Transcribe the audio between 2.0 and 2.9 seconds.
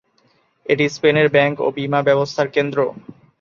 ব্যবস্থার কেন্দ্র।